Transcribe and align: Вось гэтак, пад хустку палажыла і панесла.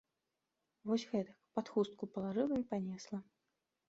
Вось 0.91 1.03
гэтак, 1.11 1.35
пад 1.59 1.65
хустку 1.73 2.09
палажыла 2.15 2.55
і 2.63 2.65
панесла. 2.73 3.21